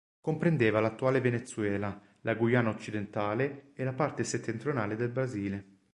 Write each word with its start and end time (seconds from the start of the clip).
Comprendeva 0.19 0.79
l'attuale 0.79 1.21
Venezuela, 1.21 2.01
la 2.21 2.33
Guyana 2.33 2.71
occidentale 2.71 3.69
e 3.75 3.83
la 3.83 3.93
parte 3.93 4.23
settentrionale 4.23 4.95
del 4.95 5.09
Brasile. 5.09 5.65